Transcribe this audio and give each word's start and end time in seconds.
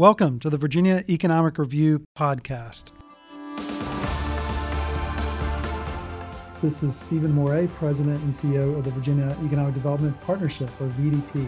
Welcome 0.00 0.38
to 0.38 0.48
the 0.48 0.56
Virginia 0.56 1.04
Economic 1.10 1.58
Review 1.58 2.06
podcast. 2.16 2.92
This 6.62 6.82
is 6.82 6.96
Stephen 6.96 7.32
Moret, 7.32 7.68
President 7.74 8.18
and 8.22 8.32
CEO 8.32 8.78
of 8.78 8.84
the 8.84 8.92
Virginia 8.92 9.36
Economic 9.44 9.74
Development 9.74 10.18
Partnership, 10.22 10.70
or 10.80 10.86
VEDP. 10.86 11.46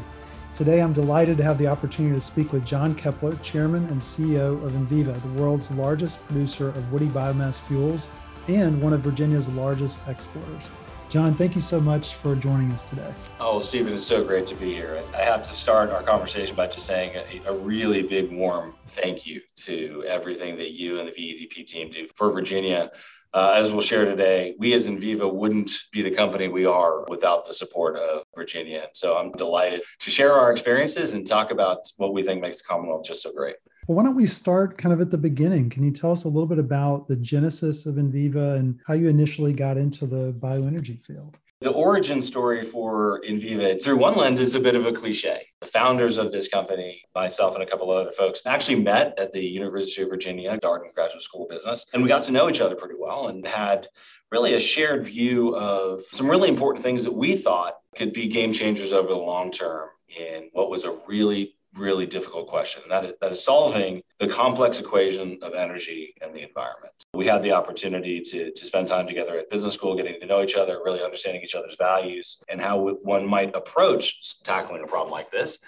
Today, 0.52 0.82
I'm 0.82 0.92
delighted 0.92 1.38
to 1.38 1.42
have 1.42 1.56
the 1.56 1.66
opportunity 1.66 2.14
to 2.14 2.20
speak 2.20 2.52
with 2.52 2.66
John 2.66 2.94
Keppler, 2.94 3.42
Chairman 3.42 3.86
and 3.86 3.98
CEO 3.98 4.62
of 4.62 4.72
Enviva, 4.72 5.18
the 5.22 5.40
world's 5.40 5.70
largest 5.70 6.22
producer 6.26 6.68
of 6.68 6.92
woody 6.92 7.08
biomass 7.08 7.58
fuels 7.58 8.08
and 8.48 8.82
one 8.82 8.92
of 8.92 9.00
Virginia's 9.00 9.48
largest 9.48 10.06
exporters. 10.08 10.64
John, 11.12 11.34
thank 11.34 11.54
you 11.54 11.60
so 11.60 11.78
much 11.78 12.14
for 12.14 12.34
joining 12.34 12.72
us 12.72 12.82
today. 12.84 13.12
Oh, 13.38 13.60
Stephen, 13.60 13.92
it's 13.92 14.06
so 14.06 14.24
great 14.24 14.46
to 14.46 14.54
be 14.54 14.72
here. 14.72 15.02
I 15.14 15.20
have 15.20 15.42
to 15.42 15.50
start 15.50 15.90
our 15.90 16.02
conversation 16.02 16.56
by 16.56 16.68
just 16.68 16.86
saying 16.86 17.14
a, 17.14 17.50
a, 17.50 17.54
really 17.54 18.02
big, 18.02 18.32
warm 18.32 18.74
thank 18.86 19.26
you 19.26 19.42
to 19.56 20.04
everything 20.08 20.56
that 20.56 20.72
you 20.72 21.00
and 21.00 21.06
the 21.06 21.12
VEDP 21.12 21.66
team 21.66 21.90
do 21.90 22.08
for 22.16 22.32
Virginia. 22.32 22.90
Uh, 23.34 23.52
as 23.58 23.70
we'll 23.70 23.82
share 23.82 24.06
today, 24.06 24.54
we 24.58 24.72
as 24.72 24.88
Enviva 24.88 25.30
wouldn't 25.30 25.70
be 25.92 26.00
the 26.00 26.10
company 26.10 26.48
we 26.48 26.64
are 26.64 27.04
without 27.08 27.46
the 27.46 27.52
support 27.52 27.98
of 27.98 28.24
Virginia. 28.34 28.88
So 28.94 29.18
I'm 29.18 29.32
delighted 29.32 29.82
to 30.00 30.10
share 30.10 30.32
our 30.32 30.50
experiences 30.50 31.12
and 31.12 31.26
talk 31.26 31.50
about 31.50 31.80
what 31.98 32.14
we 32.14 32.22
think 32.22 32.40
makes 32.40 32.62
the 32.62 32.64
Commonwealth 32.64 33.04
just 33.04 33.22
so 33.22 33.34
great. 33.34 33.56
Well, 33.88 33.96
why 33.96 34.04
don't 34.04 34.14
we 34.14 34.26
start 34.26 34.78
kind 34.78 34.92
of 34.92 35.00
at 35.00 35.10
the 35.10 35.18
beginning? 35.18 35.68
Can 35.68 35.82
you 35.82 35.90
tell 35.90 36.12
us 36.12 36.22
a 36.22 36.28
little 36.28 36.46
bit 36.46 36.60
about 36.60 37.08
the 37.08 37.16
genesis 37.16 37.84
of 37.84 37.96
Enviva 37.96 38.56
and 38.56 38.78
how 38.86 38.94
you 38.94 39.08
initially 39.08 39.52
got 39.52 39.76
into 39.76 40.06
the 40.06 40.32
bioenergy 40.38 41.04
field? 41.04 41.36
The 41.62 41.70
origin 41.70 42.20
story 42.20 42.62
for 42.62 43.20
Enviva, 43.28 43.82
through 43.82 43.96
one 43.96 44.16
lens, 44.16 44.38
is 44.38 44.54
a 44.54 44.60
bit 44.60 44.76
of 44.76 44.86
a 44.86 44.92
cliche. 44.92 45.46
The 45.60 45.66
founders 45.66 46.16
of 46.18 46.30
this 46.30 46.46
company, 46.46 47.02
myself 47.14 47.54
and 47.54 47.62
a 47.64 47.66
couple 47.66 47.90
of 47.90 47.98
other 47.98 48.12
folks, 48.12 48.42
actually 48.46 48.82
met 48.82 49.18
at 49.18 49.32
the 49.32 49.42
University 49.42 50.02
of 50.02 50.10
Virginia, 50.10 50.56
Darden 50.58 50.92
Graduate 50.94 51.22
School 51.22 51.44
of 51.44 51.50
Business, 51.50 51.86
and 51.92 52.02
we 52.02 52.08
got 52.08 52.22
to 52.22 52.32
know 52.32 52.48
each 52.48 52.60
other 52.60 52.76
pretty 52.76 52.96
well 52.98 53.28
and 53.28 53.44
had 53.46 53.88
really 54.30 54.54
a 54.54 54.60
shared 54.60 55.04
view 55.04 55.56
of 55.56 56.00
some 56.02 56.30
really 56.30 56.48
important 56.48 56.84
things 56.84 57.02
that 57.02 57.14
we 57.14 57.36
thought 57.36 57.74
could 57.96 58.12
be 58.12 58.28
game 58.28 58.52
changers 58.52 58.92
over 58.92 59.08
the 59.08 59.16
long 59.16 59.50
term 59.50 59.88
in 60.08 60.48
what 60.52 60.70
was 60.70 60.84
a 60.84 60.98
really 61.06 61.54
really 61.76 62.06
difficult 62.06 62.46
question. 62.46 62.82
That 62.88 63.04
is, 63.04 63.12
that 63.20 63.32
is 63.32 63.44
solving 63.44 64.02
the 64.18 64.28
complex 64.28 64.78
equation 64.78 65.38
of 65.42 65.54
energy 65.54 66.14
and 66.20 66.34
the 66.34 66.42
environment. 66.42 66.92
We 67.14 67.26
had 67.26 67.42
the 67.42 67.52
opportunity 67.52 68.20
to, 68.20 68.52
to 68.52 68.64
spend 68.64 68.88
time 68.88 69.06
together 69.06 69.38
at 69.38 69.50
business 69.50 69.74
school, 69.74 69.96
getting 69.96 70.20
to 70.20 70.26
know 70.26 70.42
each 70.42 70.56
other, 70.56 70.80
really 70.84 71.02
understanding 71.02 71.42
each 71.42 71.54
other's 71.54 71.76
values 71.76 72.42
and 72.48 72.60
how 72.60 72.78
one 73.02 73.26
might 73.26 73.56
approach 73.56 74.42
tackling 74.42 74.84
a 74.84 74.86
problem 74.86 75.10
like 75.10 75.30
this. 75.30 75.58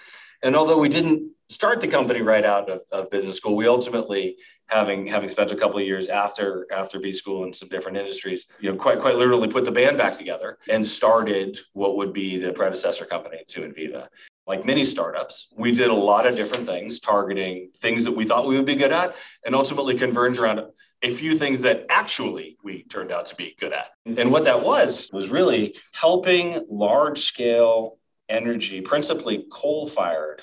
And 0.43 0.55
although 0.55 0.79
we 0.79 0.89
didn't 0.89 1.31
start 1.49 1.81
the 1.81 1.87
company 1.87 2.21
right 2.21 2.45
out 2.45 2.69
of, 2.69 2.83
of 2.91 3.09
business 3.09 3.37
school, 3.37 3.55
we 3.55 3.67
ultimately 3.67 4.37
having 4.67 5.05
having 5.05 5.29
spent 5.29 5.51
a 5.51 5.55
couple 5.55 5.79
of 5.79 5.85
years 5.85 6.09
after 6.09 6.67
after 6.71 6.99
B 6.99 7.13
school 7.13 7.43
in 7.43 7.53
some 7.53 7.69
different 7.69 7.97
industries, 7.97 8.45
you 8.59 8.69
know, 8.69 8.75
quite 8.75 8.99
quite 8.99 9.15
literally 9.15 9.47
put 9.47 9.65
the 9.65 9.71
band 9.71 9.97
back 9.97 10.13
together 10.13 10.57
and 10.69 10.85
started 10.85 11.57
what 11.73 11.97
would 11.97 12.13
be 12.13 12.37
the 12.37 12.53
predecessor 12.53 13.05
company 13.05 13.43
to 13.47 13.61
Enviva 13.61 14.07
like 14.47 14.65
many 14.65 14.85
startups, 14.85 15.53
we 15.57 15.71
did 15.71 15.89
a 15.89 15.93
lot 15.93 16.27
of 16.27 16.35
different 16.35 16.65
things 16.65 16.99
targeting 16.99 17.69
things 17.77 18.03
that 18.03 18.11
we 18.11 18.25
thought 18.25 18.47
we 18.47 18.55
would 18.55 18.65
be 18.65 18.75
good 18.75 18.91
at 18.91 19.15
and 19.45 19.55
ultimately 19.55 19.95
converged 19.95 20.39
around 20.39 20.61
a 21.01 21.11
few 21.11 21.35
things 21.35 21.61
that 21.61 21.85
actually 21.89 22.57
we 22.63 22.83
turned 22.83 23.11
out 23.11 23.25
to 23.27 23.35
be 23.35 23.55
good 23.59 23.73
at. 23.73 23.91
And 24.05 24.31
what 24.31 24.43
that 24.45 24.63
was, 24.63 25.09
was 25.11 25.29
really 25.29 25.75
helping 25.93 26.65
large 26.69 27.19
scale 27.19 27.97
energy, 28.29 28.81
principally 28.81 29.45
coal 29.51 29.87
fired 29.87 30.41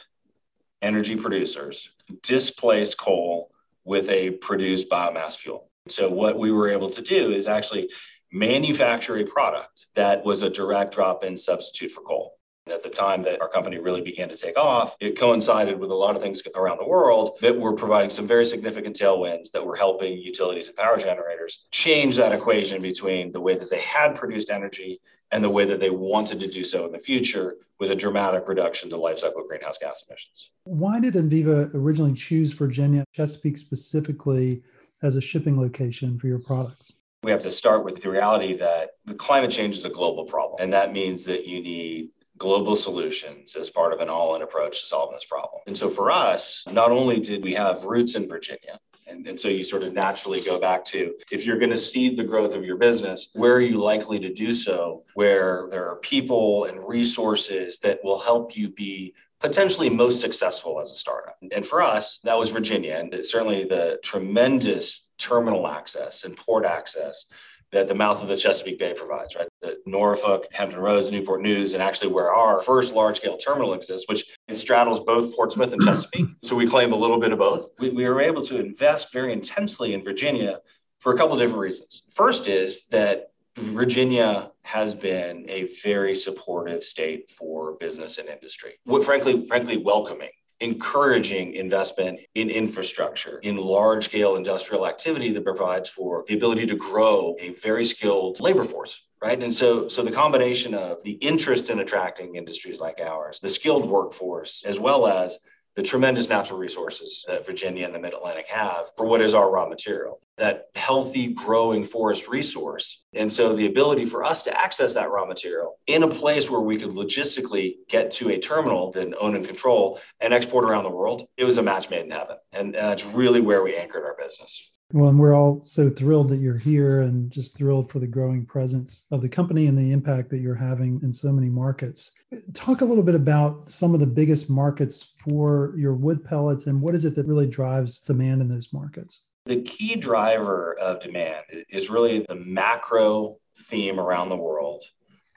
energy 0.81 1.17
producers, 1.17 1.93
displace 2.23 2.95
coal 2.95 3.51
with 3.85 4.09
a 4.09 4.31
produced 4.31 4.89
biomass 4.89 5.37
fuel. 5.37 5.69
So, 5.89 6.11
what 6.11 6.39
we 6.39 6.53
were 6.53 6.71
able 6.71 6.91
to 6.91 7.03
do 7.03 7.33
is 7.33 7.49
actually 7.49 7.91
manufacture 8.33 9.17
a 9.17 9.25
product 9.25 9.87
that 9.95 10.25
was 10.25 10.43
a 10.43 10.51
direct 10.51 10.95
drop 10.95 11.25
in 11.25 11.37
substitute 11.37 11.91
for 11.91 12.03
coal. 12.03 12.39
At 12.71 12.85
the 12.85 12.91
time 12.91 13.23
that 13.23 13.41
our 13.41 13.49
company 13.49 13.79
really 13.79 14.03
began 14.03 14.29
to 14.29 14.37
take 14.37 14.57
off, 14.57 14.95
it 15.01 15.19
coincided 15.19 15.81
with 15.81 15.91
a 15.91 15.95
lot 15.95 16.15
of 16.15 16.23
things 16.23 16.41
around 16.55 16.79
the 16.79 16.87
world 16.87 17.37
that 17.41 17.59
were 17.59 17.75
providing 17.75 18.11
some 18.11 18.25
very 18.25 18.45
significant 18.45 18.95
tailwinds 18.95 19.51
that 19.51 19.67
were 19.67 19.75
helping 19.75 20.17
utilities 20.19 20.69
and 20.69 20.77
power 20.77 20.97
generators 20.97 21.67
change 21.73 22.17
that 22.17 22.31
equation 22.31 22.81
between 22.81 23.33
the 23.33 23.41
way 23.41 23.57
that 23.57 23.69
they 23.69 23.81
had 23.81 24.15
produced 24.15 24.49
energy 24.49 25.01
and 25.33 25.43
the 25.43 25.51
way 25.51 25.65
that 25.65 25.81
they 25.81 25.91
wanted 25.91 26.39
to 26.39 26.47
do 26.47 26.63
so 26.63 26.87
in 26.87 26.93
the 26.93 27.01
future 27.01 27.57
with 27.81 27.91
a 27.91 27.97
dramatic 27.97 28.47
reduction 28.47 28.89
to 28.91 28.97
life 28.97 29.19
cycle 29.19 29.45
greenhouse 29.45 29.79
gas 29.79 30.05
emissions. 30.09 30.53
Why 30.63 31.01
did 31.01 31.15
Enviva 31.15 31.75
originally 31.75 32.15
choose 32.15 32.53
Virginia, 32.53 33.05
Chesapeake 33.13 33.57
specifically, 33.57 34.63
as 35.03 35.17
a 35.17 35.21
shipping 35.21 35.61
location 35.61 36.17
for 36.17 36.29
your 36.29 36.39
products? 36.39 36.93
We 37.25 37.33
have 37.33 37.41
to 37.41 37.51
start 37.51 37.85
with 37.85 38.03
the 38.03 38.11
reality 38.11 38.55
that 38.57 38.91
the 39.05 39.15
climate 39.15 39.51
change 39.51 39.77
is 39.77 39.85
a 39.85 39.91
global 39.91 40.25
problem. 40.25 40.61
And 40.61 40.73
that 40.73 40.93
means 40.93 41.25
that 41.25 41.45
you 41.47 41.61
need 41.61 42.11
global 42.43 42.75
solutions 42.75 43.55
as 43.55 43.71
part 43.71 43.93
of 43.93 44.01
an 44.01 44.09
all 44.09 44.35
in 44.35 44.43
approach 44.43 44.81
to 44.81 44.87
solving 44.89 45.15
this 45.15 45.25
problem. 45.25 45.63
And 45.69 45.79
so 45.79 45.89
for 45.89 46.11
us, 46.11 46.65
not 46.73 46.91
only 46.91 47.21
did 47.21 47.45
we 47.45 47.55
have 47.55 47.85
roots 47.85 48.17
in 48.17 48.27
Virginia, 48.27 48.81
and, 49.09 49.25
and 49.29 49.39
so 49.39 49.47
you 49.47 49.63
sort 49.63 49.85
of 49.85 49.93
naturally 49.93 50.41
go 50.41 50.59
back 50.59 50.85
to 50.87 51.15
if 51.31 51.47
you're 51.47 51.61
going 51.61 51.71
to 51.71 51.77
seed 51.77 52.17
the 52.17 52.25
growth 52.25 52.57
of 52.57 52.65
your 52.65 52.77
business, 52.77 53.29
where 53.35 53.55
are 53.55 53.61
you 53.61 53.79
likely 53.79 54.19
to 54.19 54.35
do 54.35 54.57
so? 54.57 55.05
Where 55.15 55.69
there 55.71 55.89
are 55.89 55.97
people 55.97 56.65
and 56.65 56.83
resources 56.83 57.79
that 57.79 58.01
will 58.03 58.19
help 58.19 58.57
you 58.57 58.71
be 58.71 59.15
potentially 59.39 59.89
most 59.89 60.21
successful 60.21 60.81
as 60.83 60.91
a 60.91 60.97
startup. 60.97 61.37
And 61.53 61.65
for 61.65 61.81
us, 61.81 62.19
that 62.25 62.37
was 62.37 62.51
Virginia, 62.51 62.97
and 62.99 63.25
certainly 63.25 63.65
the 63.65 64.01
tremendous 64.03 65.09
terminal 65.19 65.69
access 65.69 66.25
and 66.25 66.37
port 66.37 66.65
access 66.65 67.27
that 67.73 67.89
the 67.89 67.95
mouth 67.95 68.23
of 68.23 68.29
the 68.29 68.37
Chesapeake 68.37 68.79
Bay 68.79 68.95
provides, 68.95 69.35
right? 69.35 69.49
The 69.63 69.79
Norfolk, 69.87 70.47
Hampton 70.53 70.81
Roads, 70.81 71.11
Newport 71.11 71.41
News, 71.41 71.73
and 71.73 71.83
actually 71.83 72.13
where 72.13 72.33
our 72.33 72.59
first 72.61 72.95
large 72.95 73.17
scale 73.17 73.37
terminal 73.39 73.73
exists, 73.73 74.09
which 74.09 74.37
straddles 74.53 75.01
both 75.01 75.35
Portsmouth 75.35 75.73
and 75.73 75.83
Chesapeake. 75.83 76.27
So 76.43 76.57
we 76.57 76.67
claim 76.67 76.93
a 76.93 76.97
little 76.97 77.19
bit 77.19 77.33
of 77.33 77.39
both. 77.39 77.71
We, 77.79 77.91
we 77.91 78.09
were 78.09 78.21
able 78.21 78.43
to 78.43 78.59
invest 78.59 79.13
very 79.13 79.33
intensely 79.33 79.95
in 79.95 80.03
Virginia 80.03 80.61
for 81.01 81.15
a 81.15 81.17
couple 81.17 81.35
of 81.35 81.41
different 81.41 81.61
reasons. 81.61 82.03
First 82.11 82.47
is 82.47 82.87
that 82.89 83.31
Virginia 83.57 84.51
has 84.63 84.95
been 84.95 85.49
a 85.49 85.69
very 85.83 86.15
supportive 86.15 86.83
state 86.83 87.31
for 87.31 87.75
business 87.75 88.19
and 88.19 88.29
industry. 88.29 88.75
What, 88.85 89.05
frankly, 89.05 89.47
frankly, 89.47 89.77
welcoming 89.77 90.31
encouraging 90.63 91.55
investment 91.55 92.21
in 92.35 92.49
infrastructure, 92.49 93.39
in 93.41 93.57
large 93.57 94.05
scale 94.05 94.37
industrial 94.37 94.87
activity 94.87 95.33
that 95.33 95.45
provides 95.45 95.89
for 95.89 96.25
the 96.29 96.35
ability 96.35 96.67
to 96.67 96.77
grow 96.77 97.37
a 97.41 97.51
very 97.55 97.85
skilled 97.85 98.41
labor 98.41 98.65
force 98.65 99.03
right? 99.23 99.41
And 99.41 99.55
so 99.55 99.87
so 99.87 100.03
the 100.03 100.11
combination 100.11 100.75
of 100.75 101.03
the 101.05 101.13
interest 101.13 101.71
in 101.71 101.79
attracting 101.79 102.35
industries 102.35 102.81
like 102.81 103.01
ours 103.01 103.39
the 103.39 103.49
skilled 103.49 103.89
workforce 103.89 104.65
as 104.67 104.81
well 104.81 105.07
as 105.07 105.39
the 105.75 105.83
tremendous 105.83 106.29
natural 106.29 106.59
resources 106.59 107.25
that 107.29 107.47
Virginia 107.47 107.85
and 107.87 107.95
the 107.95 107.99
Mid 107.99 108.13
Atlantic 108.13 108.47
have 108.49 108.91
for 108.97 109.07
what 109.07 109.21
is 109.21 109.35
our 109.35 109.51
raw 109.51 109.67
material, 109.67 110.21
that 110.37 110.67
healthy, 110.75 111.29
growing 111.29 111.85
forest 111.85 112.29
resource. 112.29 113.05
And 113.15 113.33
so 113.33 113.55
the 113.55 113.67
ability 113.67 114.07
for 114.07 114.25
us 114.25 114.43
to 114.43 114.59
access 114.59 114.95
that 114.95 115.11
raw 115.11 115.25
material 115.25 115.79
in 115.87 116.03
a 116.03 116.09
place 116.09 116.51
where 116.51 116.61
we 116.61 116.77
could 116.77 116.91
logistically 116.91 117.77
get 117.89 118.11
to 118.13 118.31
a 118.31 118.39
terminal, 118.39 118.91
then 118.91 119.15
own 119.21 119.37
and 119.37 119.47
control 119.47 120.01
and 120.21 120.35
export 120.35 120.65
around 120.65 120.85
the 120.85 120.91
world, 120.91 121.29
it 121.37 121.45
was 121.45 121.59
a 121.59 121.63
match 121.63 121.91
made 121.91 122.05
in 122.05 122.11
heaven. 122.11 122.37
And 122.53 122.75
that's 122.75 123.07
really 123.07 123.41
where 123.41 123.63
we 123.63 123.77
anchored 123.77 124.05
our 124.05 124.17
business. 124.21 124.72
Well, 124.95 125.09
and 125.09 125.19
we're 125.19 125.35
all 125.35 125.63
so 125.63 125.89
thrilled 125.89 126.29
that 126.29 126.41
you're 126.41 126.59
here 126.59 127.01
and 127.01 127.31
just 127.31 127.57
thrilled 127.57 127.91
for 127.91 127.99
the 127.99 128.07
growing 128.07 128.45
presence 128.45 129.07
of 129.11 129.23
the 129.23 129.29
company 129.29 129.67
and 129.67 129.77
the 129.77 129.91
impact 129.91 130.29
that 130.31 130.41
you're 130.41 130.55
having 130.55 131.01
in 131.03 131.15
so 131.15 131.33
many 131.33 131.49
markets. 131.49 132.13
Talk 132.53 132.83
a 132.83 132.85
little 132.85 133.03
bit 133.03 133.15
about 133.15 133.71
some 133.71 133.95
of 133.95 134.01
the 134.01 134.07
biggest 134.07 134.51
markets 134.51 135.15
for 135.27 135.73
your 135.79 135.95
wood 135.95 136.23
pellets 136.23 136.67
and 136.67 136.79
what 136.79 136.95
is 136.95 137.07
it 137.07 137.15
that 137.15 137.27
really 137.27 137.47
drives 137.47 138.01
demand 138.01 138.43
in 138.43 138.49
those 138.49 138.71
markets? 138.75 139.23
The 139.47 139.63
key 139.63 139.97
driver 139.97 140.79
of 140.79 141.01
demand 141.01 141.45
is 141.71 141.89
really 141.89 142.27
the 142.29 142.37
macro 142.37 143.39
theme 143.57 143.99
around 143.99 144.29
the 144.29 144.37
world 144.37 144.85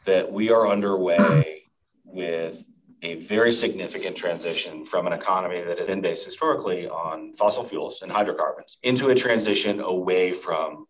that 0.04 0.30
we 0.30 0.52
are 0.52 0.68
underway 0.68 1.64
with 2.04 2.66
a 3.02 3.16
very 3.16 3.52
significant 3.52 4.16
transition 4.16 4.86
from 4.86 5.08
an 5.08 5.14
economy 5.14 5.62
that 5.62 5.78
had 5.78 5.88
been 5.88 6.02
based 6.02 6.26
historically 6.26 6.88
on 6.88 7.34
fossil 7.34 7.64
fuels 7.64 8.02
and 8.02 8.12
hydrocarbons 8.12 8.78
into 8.84 9.10
a 9.10 9.16
transition 9.16 9.80
away 9.82 10.34
from 10.34 10.88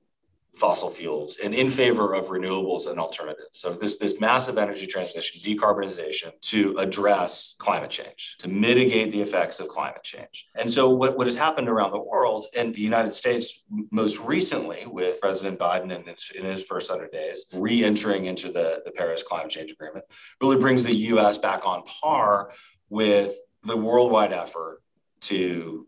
fossil 0.56 0.90
fuels 0.90 1.38
and 1.44 1.54
in 1.54 1.70
favor 1.70 2.14
of 2.14 2.28
renewables 2.28 2.90
and 2.90 3.00
alternatives. 3.00 3.60
So 3.60 3.74
this 3.74 3.98
this 3.98 4.20
massive 4.20 4.58
energy 4.58 4.88
transition, 4.88 5.42
decarbonization 5.42 6.40
to 6.42 6.76
address 6.78 7.56
climate 7.60 7.92
change, 7.92 8.36
to 8.40 8.48
mitigate 8.48 9.12
the 9.12 9.22
effects 9.22 9.60
of 9.60 9.68
climate 9.68 10.04
change. 10.04 10.48
And 10.56 10.72
so 10.72 10.90
what, 10.90 11.18
what 11.18 11.28
has 11.28 11.36
happened 11.36 11.68
around 11.68 11.92
the 11.92 12.02
world 12.02 12.46
and 12.56 12.74
the 12.74 12.82
United 12.82 13.14
States 13.14 13.64
most 13.92 14.20
recently 14.20 14.86
with 14.88 15.20
President 15.20 15.60
Biden 15.60 15.92
in 15.92 16.06
his, 16.06 16.32
in 16.36 16.46
his 16.46 16.64
first 16.64 16.90
100 16.90 17.12
days, 17.12 17.46
re-entering 17.54 18.26
into 18.26 18.52
the, 18.52 18.82
the 18.86 18.92
Paris 18.92 19.24
Climate 19.24 19.52
Change 19.52 19.72
Agreement, 19.72 20.06
really 20.42 20.58
brings 20.58 20.84
the 20.84 20.96
US 20.96 21.38
back 21.38 21.66
on 21.66 21.84
par 21.84 22.52
with 22.90 23.36
the 23.64 23.76
worldwide 23.76 24.32
effort 24.32 24.82
to 25.22 25.88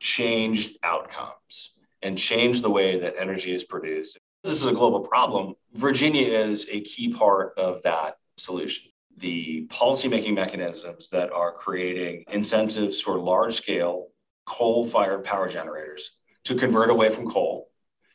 change 0.00 0.78
outcomes 0.82 1.74
and 2.02 2.16
change 2.16 2.62
the 2.62 2.70
way 2.70 2.98
that 3.00 3.14
energy 3.18 3.54
is 3.54 3.64
produced. 3.64 4.18
This 4.44 4.52
is 4.52 4.66
a 4.66 4.72
global 4.72 5.00
problem. 5.00 5.54
Virginia 5.72 6.26
is 6.26 6.66
a 6.70 6.80
key 6.82 7.12
part 7.12 7.58
of 7.58 7.82
that 7.82 8.16
solution. 8.36 8.90
The 9.16 9.66
policymaking 9.66 10.34
mechanisms 10.34 11.10
that 11.10 11.32
are 11.32 11.52
creating 11.52 12.24
incentives 12.30 13.00
for 13.00 13.18
large 13.18 13.54
scale 13.54 14.08
coal 14.46 14.86
fired 14.86 15.24
power 15.24 15.48
generators 15.48 16.12
to 16.44 16.54
convert 16.54 16.90
away 16.90 17.10
from 17.10 17.28
coal 17.28 17.68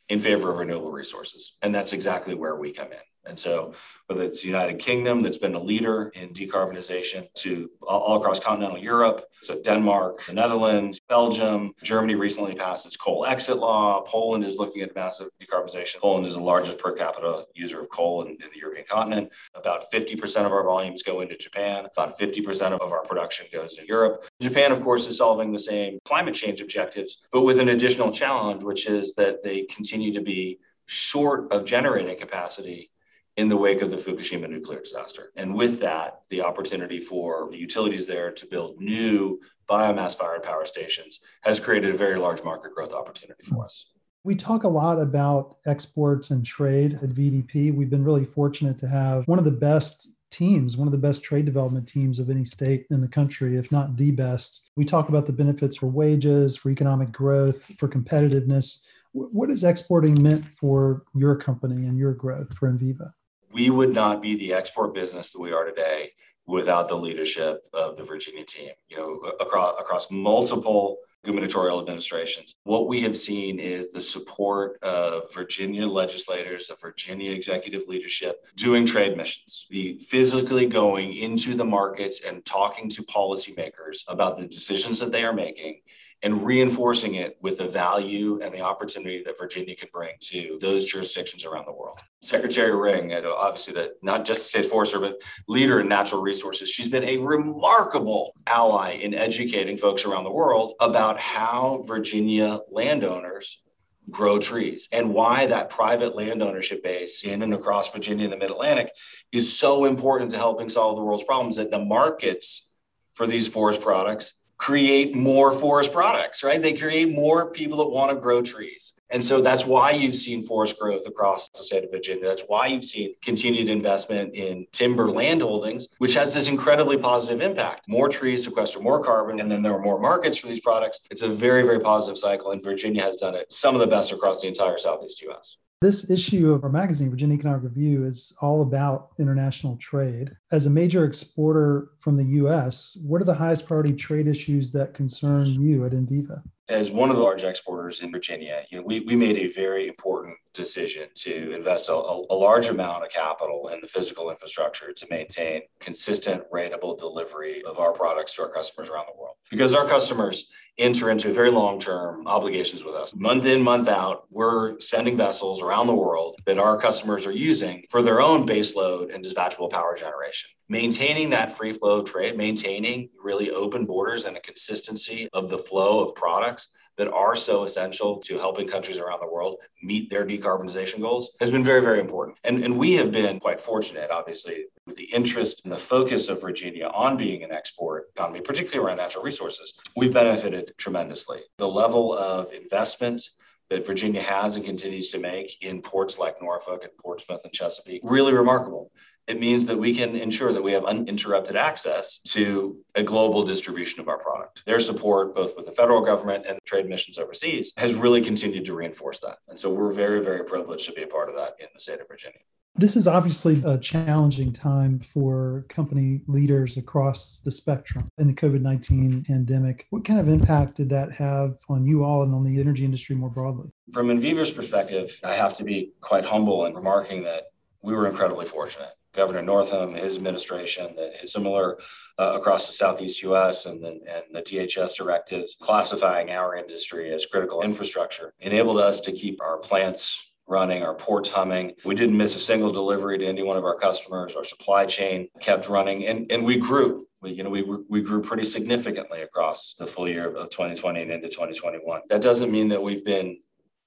in 0.10 0.20
favor 0.20 0.52
of 0.52 0.58
renewable 0.58 0.92
resources. 0.92 1.58
And 1.62 1.76
that's 1.76 1.94
exactly 1.94 2.36
where 2.36 2.56
we 2.56 2.72
come 2.72 2.92
in. 2.92 2.98
And 3.26 3.40
so, 3.40 3.74
whether 4.08 4.24
it's 4.24 4.42
the 4.42 4.48
United 4.48 4.80
Kingdom 4.80 5.22
that's 5.22 5.38
been 5.38 5.56
a 5.56 5.60
leader 5.60 6.12
in 6.14 6.30
decarbonization 6.30 7.32
to 7.36 7.70
all 7.82 8.18
across 8.20 8.40
continental 8.40 8.78
Europe, 8.78 9.26
so 9.42 9.62
Denmark, 9.62 10.26
the 10.26 10.34
Netherlands, 10.34 11.00
Belgium, 11.08 11.74
Germany 11.82 12.16
recently 12.16 12.56
passed 12.56 12.86
its 12.86 12.98
coal 12.98 13.26
exit 13.26 13.58
law. 13.58 14.02
Poland 14.02 14.44
is 14.44 14.58
looking 14.58 14.82
at 14.82 14.94
massive 14.96 15.28
decarbonization. 15.42 16.00
Poland 16.00 16.26
is 16.26 16.36
the 16.36 16.42
largest 16.42 16.80
per 16.80 16.92
capita 16.92 17.46
user 17.54 17.80
of 17.80 17.90
coal 17.90 18.24
in, 18.24 18.30
in 18.30 18.50
the 18.54 18.60
European 18.60 18.86
continent. 18.90 19.32
About 19.56 19.86
50% 19.92 20.46
of 20.46 20.52
our 20.52 20.64
volumes 20.64 21.02
go 21.04 21.22
into 21.22 21.38
Japan. 21.38 21.86
About 21.96 22.18
50% 22.18 22.72
of 22.80 22.92
our 22.92 23.04
production 23.04 23.48
goes 23.52 23.76
to 23.76 23.88
Europe. 23.88 24.26
Japan, 24.42 24.72
of 24.72 24.82
course, 24.82 25.08
is 25.08 25.18
solving 25.18 25.52
the 25.52 25.60
same 25.60 26.00
climate 26.06 26.34
change 26.34 26.62
objectives, 26.62 27.22
but 27.32 27.42
with 27.42 27.60
an 27.60 27.70
additional 27.70 28.12
challenge, 28.12 28.64
which 28.64 28.88
is 28.88 29.14
that 29.16 29.44
they 29.44 29.64
continue 29.64 30.14
to 30.14 30.22
be 30.22 30.60
short 30.86 31.52
of 31.52 31.66
generating 31.66 32.18
capacity 32.18 32.92
in 33.38 33.50
the 33.50 33.58
wake 33.58 33.82
of 33.82 33.90
the 33.90 33.98
Fukushima 33.98 34.50
nuclear 34.50 34.80
disaster. 34.80 35.32
And 35.36 35.56
with 35.56 35.80
that, 35.80 36.22
the 36.30 36.44
opportunity 36.44 37.00
for 37.00 37.50
the 37.52 37.58
utilities 37.58 38.06
there 38.06 38.32
to 38.32 38.46
build 38.46 38.80
new 38.80 39.40
biomass 39.70 40.16
fired 40.16 40.44
power 40.44 40.66
stations 40.66 41.20
has 41.44 41.60
created 41.60 41.94
a 41.94 41.98
very 41.98 42.20
large 42.20 42.44
market 42.44 42.74
growth 42.74 42.94
opportunity 42.94 43.44
for 43.44 43.64
us. 43.64 43.92
We 44.24 44.36
talk 44.36 44.64
a 44.64 44.70
lot 44.70 45.02
about 45.02 45.58
exports 45.66 46.30
and 46.30 46.46
trade 46.46 46.94
at 47.02 47.10
VEDP. 47.10 47.74
We've 47.76 47.90
been 47.90 48.06
really 48.06 48.26
fortunate 48.26 48.78
to 48.80 48.88
have 48.88 49.28
one 49.28 49.40
of 49.40 49.46
the 49.46 49.52
best 49.52 50.10
teams, 50.32 50.78
one 50.78 50.88
of 50.88 50.92
the 50.92 50.98
best 50.98 51.24
trade 51.24 51.46
development 51.46 51.88
teams 51.88 52.20
of 52.20 52.30
any 52.30 52.46
state 52.46 52.86
in 52.90 53.02
the 53.02 53.08
country, 53.08 53.58
if 53.58 53.72
not 53.72 53.98
the 53.98 54.12
best. 54.12 54.70
We 54.76 54.86
talk 54.86 55.10
about 55.10 55.26
the 55.26 55.34
benefits 55.34 55.78
for 55.78 55.88
wages, 55.88 56.56
for 56.56 56.70
economic 56.70 57.12
growth, 57.12 57.64
for 57.78 57.88
competitiveness. 57.88 58.84
What 59.12 59.50
has 59.50 59.64
exporting 59.64 60.22
meant 60.24 60.46
for 60.58 61.04
your 61.14 61.36
company 61.36 61.86
and 61.88 61.98
your 62.00 62.14
growth 62.14 62.56
for 62.58 62.72
Enviva? 62.72 63.12
We 63.54 63.70
would 63.70 63.94
not 63.94 64.22
be 64.22 64.36
the 64.36 64.54
export 64.54 64.94
business 64.94 65.32
that 65.32 65.40
we 65.40 65.54
are 65.54 65.66
today 65.66 66.12
without 66.46 66.90
the 66.90 66.96
leadership 66.96 67.66
of 67.74 67.96
the 67.96 68.04
Virginia 68.04 68.44
team. 68.44 68.72
You 68.90 68.98
know, 68.98 69.32
across 69.40 69.80
across 69.80 70.12
multiple 70.12 70.98
gubernatorial 71.24 71.80
administrations. 71.80 72.56
What 72.64 72.88
we 72.88 73.00
have 73.02 73.16
seen 73.16 73.58
is 73.58 73.94
the 73.94 74.02
support 74.02 74.78
of 74.84 75.34
Virginia 75.34 75.88
legislators, 75.88 76.70
of 76.70 76.82
Virginia 76.82 77.32
executive 77.32 77.84
leadership 77.88 78.46
doing 78.58 78.86
trade 78.86 79.16
missions, 79.16 79.66
the 79.70 79.98
physically 80.00 80.66
going 80.66 81.14
into 81.14 81.54
the 81.54 81.64
markets 81.64 82.26
and 82.26 82.44
talking 82.44 82.90
to 82.90 83.04
policymakers 83.04 84.04
about 84.10 84.38
the 84.38 84.48
decisions 84.48 85.00
that 85.00 85.14
they 85.14 85.24
are 85.24 85.32
making 85.32 85.80
and 86.24 86.46
reinforcing 86.46 87.16
it 87.16 87.38
with 87.42 87.58
the 87.58 87.68
value 87.68 88.40
and 88.42 88.54
the 88.54 88.62
opportunity 88.62 89.22
that 89.24 89.38
Virginia 89.38 89.76
can 89.76 89.90
bring 89.92 90.12
to 90.22 90.58
those 90.62 90.86
jurisdictions 90.86 91.46
around 91.46 91.66
the 91.66 91.74
world. 91.74 92.00
Secretary 92.22 92.74
Ring, 92.74 93.14
obviously 93.14 93.74
the 93.74 93.94
not 94.02 94.24
just 94.24 94.48
state 94.48 94.66
forester, 94.66 95.00
but 95.00 95.22
leader 95.50 95.82
in 95.82 95.90
natural 95.90 96.22
resources, 96.22 96.70
she's 96.70 96.88
been 96.88 97.04
a 97.04 97.18
remarkable 97.18 98.34
ally 98.48 98.94
in 98.94 99.14
educating 99.14 99.76
folks 99.76 100.06
around 100.06 100.24
the 100.24 100.32
world 100.32 100.74
about 100.80 101.20
how 101.20 101.82
Virginia 101.86 102.62
landowners 102.72 103.62
grow 104.10 104.40
trees 104.40 104.90
and 104.92 105.14
why 105.14 105.46
that 105.46 105.70
private 105.70 106.16
land 106.16 106.42
ownership 106.42 106.84
base 106.84 107.24
in 107.24 107.42
and 107.42 107.54
across 107.54 107.92
Virginia 107.92 108.26
and 108.26 108.34
the 108.34 108.38
mid-Atlantic 108.38 108.92
is 109.32 109.58
so 109.58 109.86
important 109.86 110.32
to 110.32 110.38
helping 110.38 110.70
solve 110.70 110.96
the 110.96 111.02
world's 111.02 111.24
problems 111.24 111.58
that 111.58 111.70
the 111.70 111.80
markets 111.80 112.70
for 113.14 113.28
these 113.28 113.48
forest 113.48 113.82
products 113.82 114.43
create 114.58 115.16
more 115.16 115.52
forest 115.52 115.92
products, 115.92 116.44
right? 116.44 116.62
They 116.62 116.74
create 116.74 117.12
more 117.12 117.52
people 117.52 117.78
that 117.80 117.90
want 117.90 118.12
to 118.12 118.16
grow 118.16 118.42
trees. 118.42 118.94
And 119.10 119.24
so 119.24 119.42
that's 119.42 119.66
why 119.66 119.92
you've 119.92 120.16
seen 120.16 120.42
forest 120.42 120.80
growth 120.80 121.06
across 121.06 121.50
the 121.50 121.64
state 121.64 121.84
of 121.84 121.92
Virginia. 121.92 122.26
That's 122.26 122.44
why 122.48 122.68
you've 122.68 122.86
seen 122.86 123.14
continued 123.22 123.70
investment 123.70 124.34
in 124.36 124.66
timber 124.72 125.12
land 125.12 125.42
holdings, 125.42 125.90
which 125.98 126.14
has 126.16 126.34
this 126.34 126.48
incredibly 126.48 126.98
positive 126.98 127.42
impact. 127.42 127.88
More 127.88 128.10
trees 128.10 128.44
sequester 128.44 128.80
more 128.80 129.04
carbon, 129.04 129.40
and 129.40 129.52
then 129.52 129.62
there 129.62 129.74
are 129.74 129.82
more 129.82 130.00
markets 130.00 130.38
for 130.38 130.48
these 130.48 130.62
products. 130.62 131.02
It's 131.12 131.22
a 131.22 131.30
very, 131.30 131.64
very 131.64 131.80
positive 131.80 132.18
cycle, 132.18 132.52
and 132.52 132.64
Virginia 132.64 133.04
has 133.04 133.18
done 133.18 133.36
it 133.36 133.52
some 133.52 133.76
of 133.76 133.82
the 133.82 133.88
best 133.88 134.12
across 134.12 134.42
the 134.42 134.48
entire 134.48 134.78
Southeast 134.78 135.22
US. 135.24 135.58
This 135.84 136.10
issue 136.10 136.54
of 136.54 136.64
our 136.64 136.70
magazine, 136.70 137.10
Virginia 137.10 137.36
Economic 137.36 137.64
Review, 137.64 138.06
is 138.06 138.34
all 138.40 138.62
about 138.62 139.10
international 139.20 139.76
trade. 139.76 140.32
As 140.50 140.66
a 140.66 140.70
major 140.70 141.04
exporter 141.04 141.90
from 142.00 142.16
the 142.16 142.24
US, 142.42 142.98
what 143.04 143.22
are 143.22 143.26
the 143.26 143.34
highest 143.34 143.68
priority 143.68 143.92
trade 143.92 144.26
issues 144.26 144.72
that 144.72 144.94
concern 144.94 145.48
you 145.62 145.84
at 145.84 145.92
Enviva? 145.92 146.42
As 146.70 146.90
one 146.90 147.10
of 147.10 147.18
the 147.18 147.22
large 147.22 147.44
exporters 147.44 148.02
in 148.02 148.14
Virginia, 148.14 148.64
you 148.72 148.78
know, 148.78 148.86
we, 148.86 149.02
we 149.02 149.18
made 149.18 149.36
a 149.36 149.48
very 149.48 149.90
important 149.90 150.38
decision 150.54 151.10
to 151.16 151.54
invest 151.54 151.90
a, 151.90 151.94
a 151.94 152.34
large 152.34 152.70
amount 152.70 153.04
of 153.04 153.10
capital 153.10 153.68
in 153.68 153.82
the 153.82 153.88
physical 153.88 154.30
infrastructure 154.30 154.94
to 154.94 155.08
maintain 155.10 155.64
consistent, 155.82 156.44
rateable 156.50 156.98
delivery 156.98 157.62
of 157.66 157.80
our 157.80 157.92
products 157.92 158.34
to 158.36 158.44
our 158.44 158.50
customers 158.50 158.90
around 158.90 159.08
the 159.14 159.20
world. 159.20 159.36
Because 159.52 159.76
our 159.76 159.86
customers, 159.86 160.50
enter 160.78 161.12
into 161.12 161.32
very 161.32 161.52
long 161.52 161.80
term 161.80 162.26
obligations 162.28 162.84
with 162.84 162.96
us. 162.96 163.16
Month 163.16 163.46
in, 163.46 163.62
month 163.62 163.88
out, 163.88 164.26
we're 164.30 164.80
sending 164.80 165.16
vessels 165.16 165.62
around 165.62 165.88
the 165.88 165.96
world 165.96 166.36
that 166.46 166.58
our 166.58 166.78
customers 166.78 167.26
are 167.28 167.32
using 167.32 167.84
for 167.90 168.02
their 168.02 168.22
own 168.22 168.46
baseload 168.48 169.14
and 169.14 169.24
dispatchable 169.24 169.70
power 169.70 169.96
generation. 169.96 170.50
Maintaining 170.70 171.30
that 171.30 171.52
free 171.52 171.74
flow 171.74 172.02
trade, 172.02 172.38
maintaining 172.38 173.10
really 173.22 173.52
open 173.52 173.86
borders 173.86 174.26
and 174.26 174.38
a 174.38 174.42
consistency 174.42 175.30
of 175.34 175.50
the 175.50 175.58
flow 175.58 176.00
of 176.00 176.16
products 176.16 176.70
that 176.98 177.12
are 177.12 177.36
so 177.36 177.64
essential 177.64 178.20
to 178.20 178.38
helping 178.38 178.68
countries 178.68 179.00
around 179.00 179.20
the 179.20 179.32
world 179.32 179.58
meet 179.82 180.10
their 180.10 180.26
decarbonization 180.26 181.02
goals 181.02 181.36
has 181.40 181.50
been 181.50 181.64
very, 181.64 181.82
very 181.82 182.00
important. 182.00 182.38
And, 182.44 182.64
and 182.64 182.78
we 182.78 182.94
have 182.94 183.12
been 183.12 183.40
quite 183.40 183.60
fortunate, 183.60 184.12
obviously, 184.12 184.66
with 184.86 184.96
the 184.96 185.06
interest 185.06 185.64
and 185.64 185.72
the 185.74 185.78
focus 185.78 186.30
of 186.30 186.42
Virginia 186.42 186.88
on 186.94 187.18
being 187.18 187.44
an 187.44 187.52
export 187.52 188.10
economy, 188.16 188.42
particularly 188.42 188.86
around 188.86 188.98
natural 188.98 189.24
resources. 189.24 189.80
We've 189.96 190.14
benefited 190.14 190.74
tremendously. 190.78 191.42
The 191.58 191.68
level 191.68 192.18
of 192.18 192.52
investment 192.52 193.22
that 193.70 193.86
Virginia 193.86 194.22
has 194.22 194.56
and 194.56 194.64
continues 194.64 195.10
to 195.10 195.20
make 195.20 195.64
in 195.64 195.82
ports 195.82 196.20
like 196.20 196.42
Norfolk 196.42 196.84
and 196.84 196.92
Portsmouth 197.00 197.44
and 197.44 197.54
Chesapeake, 197.54 198.02
really 198.04 198.34
remarkable 198.34 198.92
it 199.28 199.40
means 199.40 199.66
that 199.68 199.78
we 199.78 199.96
can 199.96 200.16
ensure 200.16 200.52
that 200.52 200.62
we 200.62 200.74
have 200.74 200.86
uninterrupted 200.86 201.56
access 201.56 202.20
to 202.20 202.78
a 202.96 203.04
global 203.04 203.44
distribution 203.44 204.00
of 204.00 204.10
our 204.10 204.18
product. 204.18 204.64
Their 204.66 204.80
support, 204.80 205.34
both 205.34 205.56
with 205.56 205.66
the 205.66 205.72
federal 205.72 206.02
government 206.02 206.46
and 206.48 206.60
trade 206.66 206.88
missions 206.88 207.18
overseas, 207.18 207.74
has 207.78 207.96
really 207.96 208.22
continued 208.22 208.66
to 208.66 208.74
reinforce 208.74 209.20
that. 209.20 209.38
And 209.48 209.60
so 209.60 209.74
we're 209.74 209.94
very, 209.94 210.24
very 210.24 210.44
privileged 210.44 210.86
to 210.88 210.94
be 210.94 211.04
a 211.04 211.08
part 211.08 211.30
of 211.30 211.36
that 211.36 211.56
in 211.60 211.68
the 211.74 211.80
state 211.80 212.02
of 212.02 212.08
Virginia. 212.08 212.40
This 212.76 212.96
is 212.96 213.08
obviously 213.08 213.62
a 213.64 213.78
challenging 213.78 214.52
time 214.52 215.00
for 215.14 215.64
company 215.70 216.22
leaders 216.26 216.78
across 216.78 217.40
the 217.46 217.52
spectrum 217.52 218.10
in 218.18 218.26
the 218.26 218.34
COVID 218.34 218.62
19 218.62 219.26
pandemic. 219.28 219.86
What 219.92 220.04
kind 220.04 220.20
of 220.20 220.28
impact 220.28 220.78
did 220.78 220.90
that 220.90 221.12
have 221.12 221.56
on 221.70 221.86
you 221.86 222.04
all 222.04 222.24
and 222.24 222.34
on 222.34 222.44
the 222.44 222.60
energy 222.60 222.84
industry 222.84 223.16
more 223.16 223.30
broadly? 223.30 223.70
From 223.92 224.08
Enviva's 224.08 224.50
perspective, 224.50 225.20
I 225.24 225.36
have 225.36 225.54
to 225.58 225.64
be 225.64 225.92
quite 226.02 226.26
humble 226.26 226.66
in 226.66 226.74
remarking 226.74 227.24
that 227.26 227.52
we 227.84 227.94
were 227.94 228.08
incredibly 228.08 228.48
fortunate. 228.48 228.90
Governor 229.14 229.42
Northam, 229.42 229.94
his 229.94 230.16
administration, 230.16 230.96
the, 230.96 231.14
similar 231.28 231.78
uh, 232.18 232.34
across 232.36 232.68
the 232.68 232.74
southeast 232.74 233.22
U.S. 233.24 233.66
and, 233.66 233.84
and 233.84 234.24
the 234.32 234.42
DHS 234.42 234.96
directives 234.96 235.56
classifying 235.60 236.32
our 236.32 236.56
industry 236.56 237.14
as 237.14 237.26
critical 237.26 237.62
infrastructure 237.62 238.34
enabled 238.40 238.80
us 238.80 239.00
to 239.02 239.12
keep 239.12 239.42
our 239.42 239.58
plants 239.58 240.20
running, 240.48 240.84
our 240.84 240.96
ports 240.96 241.30
humming. 241.30 241.74
We 241.86 241.96
didn't 241.96 242.18
miss 242.18 242.36
a 242.36 242.40
single 242.40 242.72
delivery 242.72 243.18
to 243.20 243.26
any 243.26 243.44
one 243.44 243.58
of 243.58 243.64
our 243.64 243.76
customers. 243.76 244.36
Our 244.36 244.44
supply 244.44 244.86
chain 244.86 245.30
kept 245.40 245.70
running, 245.70 246.08
and, 246.08 246.32
and 246.32 246.44
we 246.44 246.58
grew. 246.58 247.08
We, 247.22 247.32
you 247.32 247.44
know, 247.44 247.50
we, 247.50 247.64
we 247.90 248.02
grew 248.02 248.22
pretty 248.22 248.44
significantly 248.44 249.22
across 249.22 249.76
the 249.76 249.88
full 249.88 250.10
year 250.10 250.28
of 250.28 250.50
2020 250.50 251.02
and 251.02 251.12
into 251.12 251.30
2021. 251.30 252.02
That 252.10 252.22
doesn't 252.22 252.52
mean 252.52 252.68
that 252.70 252.82
we've 252.82 253.06
been 253.06 253.40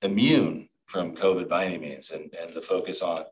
immune 0.02 0.68
from 0.86 1.14
COVID 1.14 1.48
by 1.48 1.66
any 1.66 1.78
means, 1.78 2.10
and, 2.10 2.32
and 2.40 2.50
the 2.50 2.62
focus 2.62 3.02
on 3.02 3.24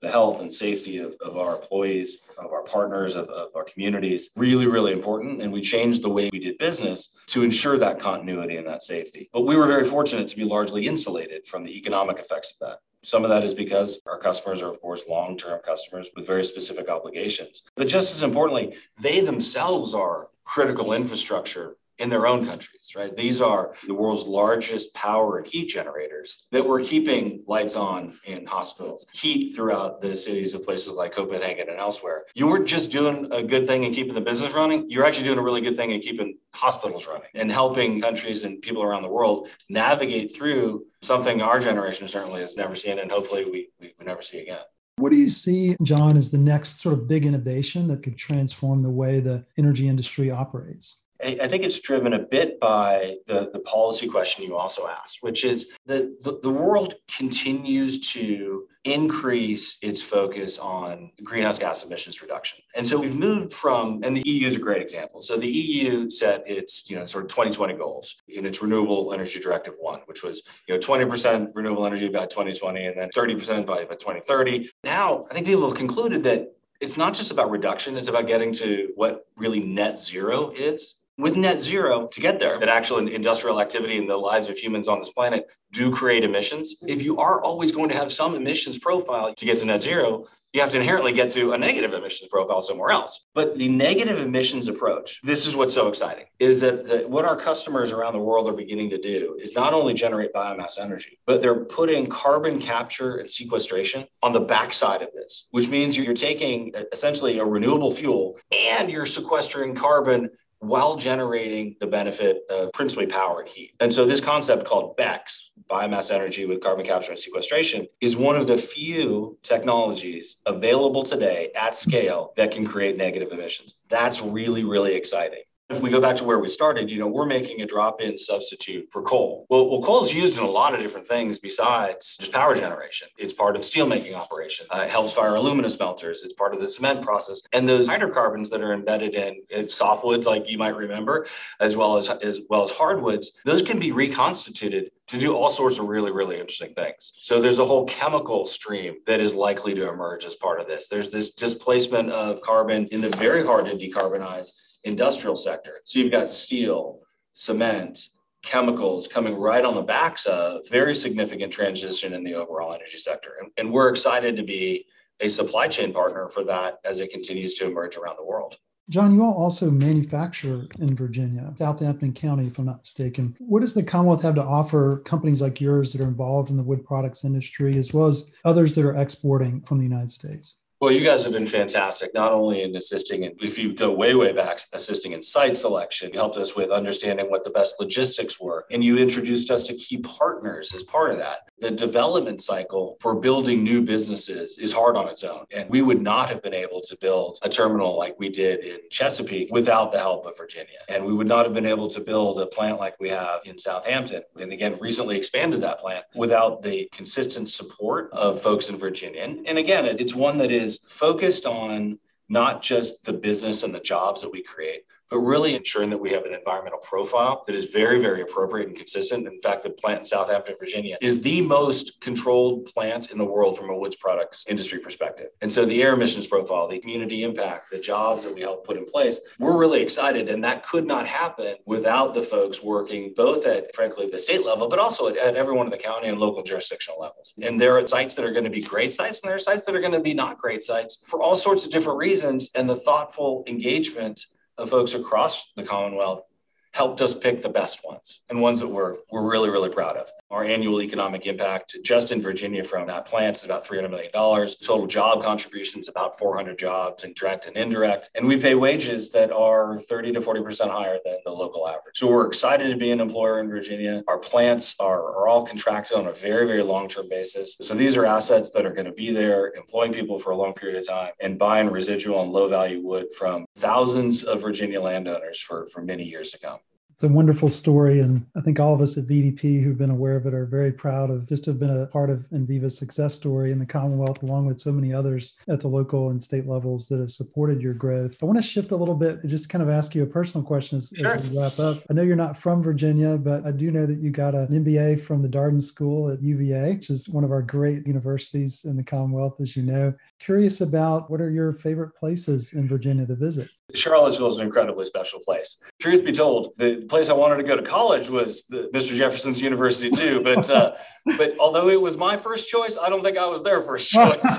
the 0.00 0.10
health 0.10 0.40
and 0.40 0.52
safety 0.52 0.98
of, 0.98 1.14
of 1.20 1.36
our 1.36 1.56
employees, 1.56 2.22
of 2.38 2.52
our 2.52 2.62
partners, 2.62 3.16
of, 3.16 3.28
of, 3.28 3.48
our 3.54 3.64
communities, 3.64 4.30
really, 4.36 4.66
really 4.66 4.92
important. 4.92 5.42
And 5.42 5.52
we 5.52 5.60
changed 5.60 6.02
the 6.02 6.08
way 6.08 6.30
we 6.32 6.38
did 6.38 6.56
business 6.58 7.16
to 7.28 7.42
ensure 7.42 7.78
that 7.78 7.98
continuity 7.98 8.56
and 8.56 8.66
that 8.66 8.82
safety. 8.82 9.28
But 9.32 9.42
we 9.42 9.56
were 9.56 9.66
very 9.66 9.84
fortunate 9.84 10.28
to 10.28 10.36
be 10.36 10.44
largely 10.44 10.86
insulated 10.86 11.46
from 11.46 11.64
the 11.64 11.76
economic 11.76 12.18
effects 12.18 12.52
of 12.52 12.58
that. 12.68 12.78
Some 13.02 13.24
of 13.24 13.30
that 13.30 13.44
is 13.44 13.54
because 13.54 14.00
our 14.06 14.18
customers 14.18 14.60
are, 14.62 14.68
of 14.68 14.80
course, 14.80 15.02
long 15.08 15.36
term 15.36 15.60
customers 15.64 16.10
with 16.14 16.26
very 16.26 16.44
specific 16.44 16.88
obligations. 16.88 17.62
But 17.76 17.88
just 17.88 18.14
as 18.14 18.22
importantly, 18.22 18.76
they 19.00 19.20
themselves 19.20 19.94
are 19.94 20.28
critical 20.44 20.92
infrastructure 20.92 21.76
in 21.98 22.08
their 22.08 22.26
own 22.26 22.46
countries, 22.46 22.92
right? 22.96 23.14
These 23.16 23.40
are 23.40 23.74
the 23.86 23.94
world's 23.94 24.26
largest 24.26 24.94
power 24.94 25.38
and 25.38 25.46
heat 25.46 25.68
generators 25.68 26.46
that 26.52 26.66
were 26.66 26.80
keeping 26.80 27.42
lights 27.46 27.76
on 27.76 28.18
in 28.24 28.46
hospitals, 28.46 29.06
heat 29.12 29.54
throughout 29.54 30.00
the 30.00 30.16
cities 30.16 30.54
of 30.54 30.64
places 30.64 30.94
like 30.94 31.12
Copenhagen 31.12 31.68
and 31.68 31.78
elsewhere. 31.78 32.24
You 32.34 32.46
weren't 32.46 32.66
just 32.66 32.90
doing 32.90 33.28
a 33.32 33.42
good 33.42 33.66
thing 33.66 33.84
and 33.84 33.94
keeping 33.94 34.14
the 34.14 34.20
business 34.20 34.54
running, 34.54 34.86
you're 34.88 35.04
actually 35.04 35.24
doing 35.24 35.38
a 35.38 35.42
really 35.42 35.60
good 35.60 35.76
thing 35.76 35.90
in 35.90 36.00
keeping 36.00 36.38
hospitals 36.52 37.06
running 37.06 37.28
and 37.34 37.50
helping 37.50 38.00
countries 38.00 38.44
and 38.44 38.62
people 38.62 38.82
around 38.82 39.02
the 39.02 39.10
world 39.10 39.48
navigate 39.68 40.34
through 40.34 40.86
something 41.02 41.40
our 41.40 41.60
generation 41.60 42.08
certainly 42.08 42.40
has 42.40 42.56
never 42.56 42.74
seen 42.74 42.98
and 42.98 43.10
hopefully 43.10 43.44
we, 43.44 43.68
we, 43.80 43.94
we 43.98 44.04
never 44.04 44.22
see 44.22 44.40
again. 44.40 44.60
What 44.96 45.10
do 45.10 45.16
you 45.16 45.30
see, 45.30 45.76
John, 45.82 46.16
as 46.16 46.32
the 46.32 46.38
next 46.38 46.80
sort 46.80 46.92
of 46.92 47.06
big 47.06 47.24
innovation 47.24 47.86
that 47.86 48.02
could 48.02 48.16
transform 48.16 48.82
the 48.82 48.90
way 48.90 49.20
the 49.20 49.44
energy 49.56 49.86
industry 49.86 50.32
operates? 50.32 51.02
I 51.20 51.48
think 51.48 51.64
it's 51.64 51.80
driven 51.80 52.12
a 52.12 52.18
bit 52.20 52.60
by 52.60 53.16
the, 53.26 53.50
the 53.52 53.58
policy 53.60 54.06
question 54.06 54.44
you 54.44 54.56
also 54.56 54.86
asked, 54.86 55.18
which 55.20 55.44
is 55.44 55.72
that 55.86 56.22
the, 56.22 56.38
the 56.42 56.50
world 56.50 56.94
continues 57.08 58.12
to 58.12 58.68
increase 58.84 59.78
its 59.82 60.00
focus 60.00 60.58
on 60.58 61.10
greenhouse 61.24 61.58
gas 61.58 61.84
emissions 61.84 62.22
reduction. 62.22 62.60
And 62.76 62.86
so 62.86 63.00
we've 63.00 63.16
moved 63.16 63.52
from, 63.52 64.00
and 64.04 64.16
the 64.16 64.22
EU 64.24 64.46
is 64.46 64.54
a 64.54 64.60
great 64.60 64.80
example. 64.80 65.20
So 65.20 65.36
the 65.36 65.48
EU 65.48 66.08
set 66.08 66.44
its, 66.46 66.88
you 66.88 66.96
know, 66.96 67.04
sort 67.04 67.24
of 67.24 67.30
2020 67.30 67.74
goals 67.74 68.14
in 68.28 68.46
its 68.46 68.62
Renewable 68.62 69.12
Energy 69.12 69.40
Directive 69.40 69.74
1, 69.80 70.00
which 70.06 70.22
was, 70.22 70.42
you 70.68 70.74
know, 70.74 70.80
20% 70.80 71.50
renewable 71.54 71.84
energy 71.84 72.08
by 72.08 72.26
2020 72.26 72.86
and 72.86 72.96
then 72.96 73.08
30% 73.16 73.66
by, 73.66 73.84
by 73.84 73.94
2030. 73.94 74.70
Now, 74.84 75.26
I 75.30 75.34
think 75.34 75.46
people 75.46 75.66
have 75.66 75.76
concluded 75.76 76.22
that 76.24 76.54
it's 76.80 76.96
not 76.96 77.12
just 77.12 77.32
about 77.32 77.50
reduction, 77.50 77.96
it's 77.96 78.08
about 78.08 78.28
getting 78.28 78.52
to 78.52 78.92
what 78.94 79.26
really 79.36 79.58
net 79.58 79.98
zero 79.98 80.50
is 80.50 80.97
with 81.18 81.36
net 81.36 81.60
zero 81.60 82.06
to 82.06 82.20
get 82.20 82.38
there. 82.38 82.58
That 82.58 82.68
actual 82.68 82.98
industrial 82.98 83.60
activity 83.60 83.98
and 83.98 84.08
the 84.08 84.16
lives 84.16 84.48
of 84.48 84.56
humans 84.56 84.88
on 84.88 85.00
this 85.00 85.10
planet 85.10 85.46
do 85.72 85.90
create 85.90 86.24
emissions. 86.24 86.76
If 86.86 87.02
you 87.02 87.18
are 87.18 87.42
always 87.42 87.72
going 87.72 87.90
to 87.90 87.96
have 87.96 88.10
some 88.10 88.34
emissions 88.34 88.78
profile 88.78 89.34
to 89.34 89.44
get 89.44 89.58
to 89.58 89.66
net 89.66 89.82
zero 89.82 90.26
you 90.52 90.62
have 90.62 90.70
to 90.70 90.78
inherently 90.78 91.12
get 91.12 91.30
to 91.30 91.52
a 91.52 91.58
negative 91.58 91.92
emissions 91.92 92.28
profile 92.30 92.62
somewhere 92.62 92.90
else. 92.90 93.26
But 93.34 93.56
the 93.56 93.68
negative 93.68 94.18
emissions 94.18 94.68
approach 94.68 95.20
this 95.22 95.46
is 95.46 95.54
what's 95.54 95.74
so 95.74 95.88
exciting 95.88 96.24
is 96.38 96.60
that 96.60 96.86
the, 96.86 97.08
what 97.08 97.24
our 97.24 97.36
customers 97.36 97.92
around 97.92 98.14
the 98.14 98.18
world 98.18 98.48
are 98.48 98.52
beginning 98.52 98.90
to 98.90 98.98
do 98.98 99.38
is 99.40 99.54
not 99.54 99.74
only 99.74 99.94
generate 99.94 100.32
biomass 100.32 100.78
energy 100.80 101.18
but 101.26 101.40
they're 101.40 101.64
putting 101.64 102.06
carbon 102.06 102.58
capture 102.58 103.16
and 103.16 103.28
sequestration 103.28 104.06
on 104.22 104.32
the 104.32 104.40
backside 104.40 105.02
of 105.02 105.12
this 105.12 105.48
which 105.50 105.68
means 105.68 105.96
you're 105.96 106.14
taking 106.14 106.72
essentially 106.92 107.38
a 107.38 107.44
renewable 107.44 107.90
fuel 107.90 108.38
and 108.52 108.90
you're 108.90 109.06
sequestering 109.06 109.74
carbon 109.74 110.30
while 110.60 110.96
generating 110.96 111.76
the 111.80 111.86
benefit 111.86 112.42
of 112.50 112.72
principally 112.72 113.06
power 113.06 113.40
and 113.40 113.48
heat. 113.48 113.74
And 113.80 113.92
so 113.92 114.04
this 114.04 114.20
concept 114.20 114.66
called 114.66 114.96
BECCS, 114.96 115.42
biomass 115.70 116.10
energy 116.10 116.46
with 116.46 116.60
carbon 116.60 116.84
capture 116.84 117.10
and 117.10 117.18
sequestration, 117.18 117.86
is 118.00 118.16
one 118.16 118.36
of 118.36 118.46
the 118.46 118.56
few 118.56 119.38
technologies 119.42 120.38
available 120.46 121.02
today 121.04 121.50
at 121.54 121.76
scale 121.76 122.32
that 122.36 122.50
can 122.50 122.66
create 122.66 122.96
negative 122.96 123.32
emissions. 123.32 123.76
That's 123.88 124.22
really, 124.22 124.64
really 124.64 124.94
exciting. 124.94 125.42
If 125.70 125.82
we 125.82 125.90
go 125.90 126.00
back 126.00 126.16
to 126.16 126.24
where 126.24 126.38
we 126.38 126.48
started, 126.48 126.90
you 126.90 126.98
know, 126.98 127.08
we're 127.08 127.26
making 127.26 127.60
a 127.60 127.66
drop-in 127.66 128.16
substitute 128.16 128.90
for 128.90 129.02
coal. 129.02 129.44
Well, 129.50 129.68
well, 129.68 129.82
coal 129.82 130.02
is 130.02 130.14
used 130.14 130.38
in 130.38 130.42
a 130.42 130.50
lot 130.50 130.72
of 130.72 130.80
different 130.80 131.06
things 131.06 131.38
besides 131.38 132.16
just 132.16 132.32
power 132.32 132.54
generation. 132.54 133.08
It's 133.18 133.34
part 133.34 133.54
of 133.54 133.60
steelmaking 133.60 134.14
operation. 134.14 134.64
Uh, 134.70 134.84
it 134.86 134.90
helps 134.90 135.12
fire 135.12 135.34
aluminum 135.34 135.68
smelters. 135.68 136.24
It's 136.24 136.32
part 136.32 136.54
of 136.54 136.62
the 136.62 136.68
cement 136.68 137.02
process. 137.02 137.42
And 137.52 137.68
those 137.68 137.86
hydrocarbons 137.86 138.48
that 138.48 138.62
are 138.62 138.72
embedded 138.72 139.14
in, 139.14 139.42
in 139.50 139.66
softwoods, 139.66 140.24
like 140.24 140.48
you 140.48 140.56
might 140.56 140.74
remember, 140.74 141.26
as 141.60 141.76
well 141.76 141.98
as 141.98 142.08
as 142.08 142.40
well 142.48 142.64
as 142.64 142.70
hardwoods, 142.70 143.32
those 143.44 143.60
can 143.60 143.78
be 143.78 143.92
reconstituted 143.92 144.90
to 145.08 145.18
do 145.18 145.36
all 145.36 145.50
sorts 145.50 145.78
of 145.78 145.88
really, 145.88 146.12
really 146.12 146.40
interesting 146.40 146.72
things. 146.72 147.12
So 147.20 147.42
there's 147.42 147.58
a 147.58 147.64
whole 147.64 147.84
chemical 147.84 148.46
stream 148.46 148.96
that 149.06 149.20
is 149.20 149.34
likely 149.34 149.74
to 149.74 149.88
emerge 149.90 150.24
as 150.24 150.34
part 150.34 150.60
of 150.60 150.66
this. 150.66 150.88
There's 150.88 151.10
this 151.10 151.32
displacement 151.32 152.10
of 152.10 152.40
carbon 152.40 152.86
in 152.86 153.02
the 153.02 153.10
very 153.10 153.44
hard 153.44 153.66
to 153.66 153.72
decarbonize 153.72 154.67
industrial 154.84 155.36
sector. 155.36 155.78
So 155.84 155.98
you've 155.98 156.12
got 156.12 156.30
steel, 156.30 157.00
cement, 157.32 158.08
chemicals 158.42 159.08
coming 159.08 159.34
right 159.34 159.64
on 159.64 159.74
the 159.74 159.82
backs 159.82 160.26
of 160.26 160.68
very 160.68 160.94
significant 160.94 161.52
transition 161.52 162.14
in 162.14 162.22
the 162.22 162.34
overall 162.34 162.72
energy 162.72 162.98
sector. 162.98 163.32
And, 163.40 163.50
and 163.56 163.72
we're 163.72 163.88
excited 163.88 164.36
to 164.36 164.42
be 164.42 164.86
a 165.20 165.28
supply 165.28 165.68
chain 165.68 165.92
partner 165.92 166.28
for 166.28 166.44
that 166.44 166.78
as 166.84 167.00
it 167.00 167.10
continues 167.10 167.54
to 167.54 167.66
emerge 167.66 167.96
around 167.96 168.16
the 168.16 168.24
world. 168.24 168.56
John, 168.88 169.12
you 169.12 169.22
all 169.22 169.34
also 169.34 169.70
manufacture 169.70 170.64
in 170.78 170.96
Virginia, 170.96 171.52
Southampton 171.56 172.14
County, 172.14 172.46
if 172.46 172.58
I'm 172.58 172.64
not 172.64 172.80
mistaken. 172.80 173.36
What 173.38 173.60
does 173.60 173.74
the 173.74 173.82
Commonwealth 173.82 174.22
have 174.22 174.36
to 174.36 174.42
offer 174.42 175.02
companies 175.04 175.42
like 175.42 175.60
yours 175.60 175.92
that 175.92 176.00
are 176.00 176.08
involved 176.08 176.48
in 176.48 176.56
the 176.56 176.62
wood 176.62 176.86
products 176.86 177.24
industry, 177.24 177.74
as 177.76 177.92
well 177.92 178.06
as 178.06 178.32
others 178.46 178.74
that 178.74 178.86
are 178.86 178.96
exporting 178.96 179.60
from 179.60 179.76
the 179.76 179.84
United 179.84 180.10
States? 180.10 180.56
Well, 180.80 180.92
you 180.92 181.02
guys 181.02 181.24
have 181.24 181.32
been 181.32 181.46
fantastic, 181.46 182.14
not 182.14 182.30
only 182.30 182.62
in 182.62 182.76
assisting, 182.76 183.24
and 183.24 183.34
if 183.42 183.58
you 183.58 183.74
go 183.74 183.90
way, 183.90 184.14
way 184.14 184.32
back, 184.32 184.60
assisting 184.72 185.10
in 185.10 185.24
site 185.24 185.56
selection, 185.56 186.12
you 186.12 186.20
helped 186.20 186.36
us 186.36 186.54
with 186.54 186.70
understanding 186.70 187.28
what 187.28 187.42
the 187.42 187.50
best 187.50 187.80
logistics 187.80 188.40
were, 188.40 188.64
and 188.70 188.84
you 188.84 188.96
introduced 188.96 189.50
us 189.50 189.64
to 189.64 189.74
key 189.74 189.98
partners 189.98 190.72
as 190.72 190.84
part 190.84 191.10
of 191.10 191.18
that. 191.18 191.47
The 191.60 191.70
development 191.72 192.40
cycle 192.40 192.96
for 193.00 193.16
building 193.16 193.64
new 193.64 193.82
businesses 193.82 194.58
is 194.58 194.72
hard 194.72 194.96
on 194.96 195.08
its 195.08 195.24
own, 195.24 195.44
and 195.50 195.68
we 195.68 195.82
would 195.82 196.00
not 196.00 196.28
have 196.28 196.40
been 196.40 196.54
able 196.54 196.80
to 196.82 196.96
build 196.96 197.38
a 197.42 197.48
terminal 197.48 197.98
like 197.98 198.14
we 198.18 198.28
did 198.28 198.60
in 198.60 198.78
Chesapeake 198.90 199.48
without 199.50 199.90
the 199.90 199.98
help 199.98 200.24
of 200.26 200.38
Virginia, 200.38 200.78
and 200.88 201.04
we 201.04 201.12
would 201.12 201.26
not 201.26 201.44
have 201.44 201.54
been 201.54 201.66
able 201.66 201.88
to 201.88 202.00
build 202.00 202.40
a 202.40 202.46
plant 202.46 202.78
like 202.78 202.94
we 203.00 203.08
have 203.08 203.40
in 203.44 203.58
Southampton, 203.58 204.22
and 204.40 204.52
again, 204.52 204.78
recently 204.78 205.16
expanded 205.16 205.60
that 205.62 205.80
plant 205.80 206.04
without 206.14 206.62
the 206.62 206.88
consistent 206.92 207.48
support 207.48 208.10
of 208.12 208.40
folks 208.40 208.68
in 208.68 208.76
Virginia. 208.76 209.22
And, 209.22 209.46
and 209.48 209.58
again, 209.58 209.84
it's 209.84 210.14
one 210.14 210.38
that 210.38 210.52
is 210.52 210.68
is 210.68 210.80
focused 210.86 211.46
on 211.46 211.98
not 212.28 212.62
just 212.62 213.04
the 213.04 213.12
business 213.12 213.62
and 213.62 213.74
the 213.74 213.80
jobs 213.80 214.20
that 214.20 214.30
we 214.30 214.42
create, 214.42 214.82
but 215.10 215.18
really 215.18 215.54
ensuring 215.54 215.90
that 215.90 215.98
we 215.98 216.12
have 216.12 216.24
an 216.24 216.34
environmental 216.34 216.78
profile 216.80 217.44
that 217.46 217.54
is 217.54 217.66
very, 217.66 218.00
very 218.00 218.22
appropriate 218.22 218.68
and 218.68 218.76
consistent. 218.76 219.26
In 219.26 219.40
fact, 219.40 219.62
the 219.62 219.70
plant 219.70 220.00
in 220.00 220.04
Southampton, 220.04 220.54
Virginia 220.58 220.96
is 221.00 221.20
the 221.22 221.42
most 221.42 222.00
controlled 222.00 222.66
plant 222.66 223.10
in 223.10 223.18
the 223.18 223.24
world 223.24 223.56
from 223.56 223.70
a 223.70 223.76
woods 223.76 223.96
products 223.96 224.46
industry 224.48 224.78
perspective. 224.78 225.28
And 225.40 225.52
so 225.52 225.64
the 225.64 225.82
air 225.82 225.94
emissions 225.94 226.26
profile, 226.26 226.68
the 226.68 226.78
community 226.78 227.22
impact, 227.22 227.70
the 227.70 227.80
jobs 227.80 228.24
that 228.24 228.34
we 228.34 228.42
help 228.42 228.66
put 228.66 228.76
in 228.76 228.84
place, 228.84 229.20
we're 229.38 229.58
really 229.58 229.82
excited. 229.82 230.28
And 230.28 230.42
that 230.44 230.62
could 230.62 230.86
not 230.86 231.06
happen 231.06 231.56
without 231.66 232.14
the 232.14 232.22
folks 232.22 232.62
working 232.62 233.12
both 233.16 233.46
at, 233.46 233.74
frankly, 233.74 234.08
the 234.08 234.18
state 234.18 234.44
level, 234.44 234.68
but 234.68 234.78
also 234.78 235.08
at, 235.08 235.16
at 235.16 235.36
every 235.36 235.54
one 235.54 235.66
of 235.66 235.72
the 235.72 235.78
county 235.78 236.08
and 236.08 236.18
local 236.18 236.42
jurisdictional 236.42 237.00
levels. 237.00 237.34
And 237.40 237.60
there 237.60 237.78
are 237.78 237.86
sites 237.86 238.14
that 238.14 238.24
are 238.24 238.32
going 238.32 238.44
to 238.44 238.50
be 238.50 238.62
great 238.62 238.92
sites 238.92 239.20
and 239.20 239.28
there 239.28 239.36
are 239.36 239.38
sites 239.38 239.64
that 239.66 239.74
are 239.74 239.80
going 239.80 239.92
to 239.92 240.00
be 240.00 240.14
not 240.14 240.38
great 240.38 240.62
sites 240.62 241.04
for 241.06 241.22
all 241.22 241.36
sorts 241.36 241.64
of 241.64 241.72
different 241.72 241.98
reasons. 241.98 242.50
And 242.54 242.68
the 242.68 242.76
thoughtful 242.76 243.44
engagement 243.46 244.26
of 244.58 244.70
folks 244.70 244.94
across 244.94 245.52
the 245.56 245.62
Commonwealth 245.62 246.24
helped 246.72 247.00
us 247.00 247.14
pick 247.14 247.42
the 247.42 247.48
best 247.48 247.84
ones 247.84 248.20
and 248.28 248.40
ones 248.40 248.60
that 248.60 248.68
we're, 248.68 248.96
we're 249.10 249.28
really, 249.28 249.50
really 249.50 249.70
proud 249.70 249.96
of. 249.96 250.10
Our 250.30 250.44
annual 250.44 250.82
economic 250.82 251.24
impact 251.24 251.76
just 251.82 252.12
in 252.12 252.20
Virginia 252.20 252.62
from 252.62 252.86
that 252.88 253.06
plant 253.06 253.38
is 253.38 253.44
about 253.46 253.66
$300 253.66 253.90
million. 253.90 254.12
Total 254.12 254.86
job 254.86 255.22
contributions 255.22 255.88
about 255.88 256.18
400 256.18 256.58
jobs 256.58 257.04
direct 257.14 257.46
and 257.46 257.56
indirect. 257.56 258.10
And 258.14 258.26
we 258.26 258.38
pay 258.38 258.54
wages 258.54 259.10
that 259.12 259.32
are 259.32 259.78
30 259.80 260.12
to 260.12 260.20
40% 260.20 260.70
higher 260.70 260.98
than 261.02 261.16
the 261.24 261.32
local 261.32 261.66
average. 261.66 261.96
So 261.96 262.08
we're 262.08 262.26
excited 262.26 262.70
to 262.70 262.76
be 262.76 262.90
an 262.90 263.00
employer 263.00 263.40
in 263.40 263.48
Virginia. 263.48 264.04
Our 264.06 264.18
plants 264.18 264.74
are, 264.78 265.00
are 265.00 265.28
all 265.28 265.46
contracted 265.46 265.96
on 265.96 266.08
a 266.08 266.12
very, 266.12 266.46
very 266.46 266.62
long-term 266.62 267.08
basis. 267.08 267.56
So 267.62 267.74
these 267.74 267.96
are 267.96 268.04
assets 268.04 268.50
that 268.50 268.66
are 268.66 268.72
going 268.72 268.86
to 268.86 268.92
be 268.92 269.10
there, 269.10 269.54
employing 269.56 269.94
people 269.94 270.18
for 270.18 270.32
a 270.32 270.36
long 270.36 270.52
period 270.52 270.78
of 270.78 270.86
time 270.86 271.12
and 271.20 271.38
buying 271.38 271.70
residual 271.70 272.20
and 272.20 272.30
low 272.30 272.50
value 272.50 272.82
wood 272.82 273.06
from 273.18 273.46
thousands 273.56 274.24
of 274.24 274.42
Virginia 274.42 274.80
landowners 274.80 275.40
for, 275.40 275.66
for 275.68 275.80
many 275.80 276.04
years 276.04 276.30
to 276.32 276.38
come 276.38 276.58
it's 276.98 277.04
a 277.04 277.08
wonderful 277.08 277.48
story. 277.48 278.00
And 278.00 278.26
I 278.34 278.40
think 278.40 278.58
all 278.58 278.74
of 278.74 278.80
us 278.80 278.98
at 278.98 279.04
VEDP 279.04 279.62
who've 279.62 279.78
been 279.78 279.92
aware 279.92 280.16
of 280.16 280.26
it 280.26 280.34
are 280.34 280.46
very 280.46 280.72
proud 280.72 281.10
of 281.10 281.28
just 281.28 281.44
to 281.44 281.50
have 281.50 281.60
been 281.60 281.70
a 281.70 281.86
part 281.86 282.10
of 282.10 282.26
Enviva's 282.32 282.76
success 282.76 283.14
story 283.14 283.52
in 283.52 283.60
the 283.60 283.66
Commonwealth, 283.66 284.20
along 284.24 284.46
with 284.46 284.60
so 284.60 284.72
many 284.72 284.92
others 284.92 285.34
at 285.48 285.60
the 285.60 285.68
local 285.68 286.10
and 286.10 286.20
state 286.20 286.48
levels 286.48 286.88
that 286.88 286.98
have 286.98 287.12
supported 287.12 287.62
your 287.62 287.72
growth. 287.72 288.16
I 288.20 288.26
want 288.26 288.36
to 288.38 288.42
shift 288.42 288.72
a 288.72 288.76
little 288.76 288.96
bit 288.96 289.22
and 289.22 289.30
just 289.30 289.48
kind 289.48 289.62
of 289.62 289.70
ask 289.70 289.94
you 289.94 290.02
a 290.02 290.06
personal 290.06 290.44
question 290.44 290.78
as, 290.78 290.92
sure. 290.96 291.06
as 291.06 291.30
we 291.30 291.38
wrap 291.38 291.60
up. 291.60 291.76
I 291.88 291.92
know 291.92 292.02
you're 292.02 292.16
not 292.16 292.36
from 292.36 292.64
Virginia, 292.64 293.16
but 293.16 293.46
I 293.46 293.52
do 293.52 293.70
know 293.70 293.86
that 293.86 293.98
you 293.98 294.10
got 294.10 294.34
an 294.34 294.48
MBA 294.48 295.00
from 295.00 295.22
the 295.22 295.28
Darden 295.28 295.62
School 295.62 296.10
at 296.10 296.20
UVA, 296.20 296.72
which 296.72 296.90
is 296.90 297.08
one 297.08 297.22
of 297.22 297.30
our 297.30 297.42
great 297.42 297.86
universities 297.86 298.64
in 298.64 298.76
the 298.76 298.82
Commonwealth, 298.82 299.40
as 299.40 299.56
you 299.56 299.62
know. 299.62 299.94
Curious 300.18 300.62
about 300.62 301.08
what 301.12 301.20
are 301.20 301.30
your 301.30 301.52
favorite 301.52 301.94
places 301.94 302.54
in 302.54 302.66
Virginia 302.66 303.06
to 303.06 303.14
visit? 303.14 303.48
Charlottesville 303.74 304.26
is 304.26 304.38
an 304.38 304.46
incredibly 304.46 304.84
special 304.84 305.20
place. 305.20 305.62
Truth 305.78 306.04
be 306.04 306.10
told, 306.10 306.54
the 306.56 306.87
place 306.88 307.08
I 307.08 307.14
wanted 307.14 307.36
to 307.36 307.42
go 307.42 307.56
to 307.56 307.62
college 307.62 308.08
was 308.08 308.44
the, 308.44 308.70
Mr. 308.74 308.96
Jefferson's 308.96 309.40
University 309.40 309.90
too. 309.90 310.20
But 310.22 310.48
uh, 310.50 310.72
but 311.18 311.34
although 311.38 311.68
it 311.68 311.80
was 311.80 311.96
my 311.96 312.16
first 312.16 312.48
choice, 312.48 312.76
I 312.80 312.88
don't 312.88 313.02
think 313.02 313.18
I 313.18 313.26
was 313.26 313.42
their 313.42 313.62
first 313.62 313.90
choice. 313.90 314.38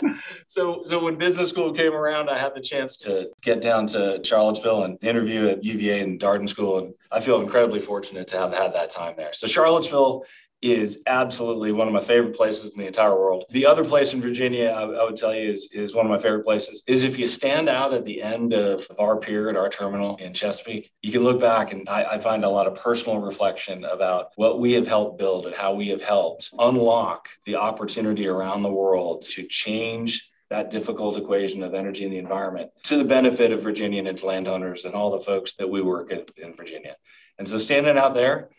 so, 0.46 0.82
so 0.84 1.04
when 1.04 1.16
business 1.16 1.48
school 1.48 1.72
came 1.72 1.92
around, 1.92 2.28
I 2.28 2.38
had 2.38 2.54
the 2.54 2.60
chance 2.60 2.96
to 2.98 3.30
get 3.42 3.62
down 3.62 3.86
to 3.88 4.20
Charlottesville 4.24 4.84
and 4.84 4.98
interview 5.02 5.48
at 5.48 5.64
UVA 5.64 6.00
and 6.00 6.20
Darden 6.20 6.48
School, 6.48 6.78
and 6.78 6.94
I 7.10 7.20
feel 7.20 7.40
incredibly 7.40 7.80
fortunate 7.80 8.28
to 8.28 8.38
have 8.38 8.54
had 8.54 8.74
that 8.74 8.90
time 8.90 9.14
there. 9.16 9.32
So 9.32 9.46
Charlottesville 9.46 10.24
is 10.62 11.02
absolutely 11.06 11.72
one 11.72 11.86
of 11.86 11.94
my 11.94 12.00
favorite 12.00 12.36
places 12.36 12.72
in 12.72 12.80
the 12.80 12.86
entire 12.86 13.14
world. 13.14 13.44
The 13.50 13.66
other 13.66 13.84
place 13.84 14.12
in 14.12 14.20
Virginia, 14.20 14.66
I, 14.66 14.82
I, 14.82 15.04
would 15.04 15.16
tell 15.16 15.34
you, 15.34 15.50
is, 15.50 15.70
is 15.72 15.94
one 15.94 16.04
of 16.04 16.10
my 16.10 16.18
favorite 16.18 16.44
places. 16.44 16.82
Is 16.86 17.02
if 17.02 17.18
you 17.18 17.26
stand 17.26 17.68
out 17.68 17.94
at 17.94 18.04
the 18.04 18.22
end 18.22 18.52
of, 18.52 18.86
of 18.90 19.00
our 19.00 19.16
pier 19.16 19.48
at 19.48 19.56
our 19.56 19.68
terminal 19.68 20.16
in 20.16 20.34
Chesapeake, 20.34 20.92
you 21.02 21.12
can 21.12 21.22
look 21.22 21.40
back 21.40 21.72
and 21.72 21.88
I, 21.88 22.04
I 22.04 22.18
find 22.18 22.44
a 22.44 22.48
lot 22.48 22.66
of 22.66 22.74
personal 22.74 23.18
reflection 23.18 23.84
about 23.84 24.28
what 24.36 24.60
we 24.60 24.72
have 24.72 24.86
helped 24.86 25.18
build 25.18 25.46
and 25.46 25.54
how 25.54 25.74
we 25.74 25.88
have 25.88 26.02
helped 26.02 26.50
unlock 26.58 27.28
the 27.46 27.56
opportunity 27.56 28.26
around 28.26 28.62
the 28.62 28.72
world 28.72 29.22
to 29.30 29.44
change 29.44 30.30
that 30.50 30.70
difficult 30.70 31.16
equation 31.16 31.62
of 31.62 31.74
energy 31.74 32.04
and 32.04 32.12
the 32.12 32.18
environment 32.18 32.70
to 32.82 32.96
the 32.96 33.04
benefit 33.04 33.52
of 33.52 33.62
Virginia 33.62 34.00
and 34.00 34.08
its 34.08 34.24
landowners 34.24 34.84
and 34.84 34.94
all 34.94 35.10
the 35.10 35.20
folks 35.20 35.54
that 35.54 35.70
we 35.70 35.80
work 35.80 36.10
in, 36.10 36.24
in 36.36 36.54
Virginia. 36.54 36.96
And 37.38 37.46
so 37.46 37.56
standing 37.56 37.96
out 37.96 38.14
there, 38.14 38.50